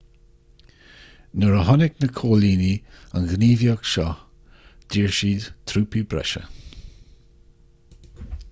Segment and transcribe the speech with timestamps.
[1.41, 4.07] nuair a chonaic na coilínigh an ghníomhaíocht seo
[4.89, 6.45] d'iarr siad trúpaí breise